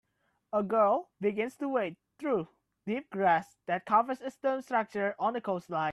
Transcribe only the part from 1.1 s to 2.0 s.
begins to wade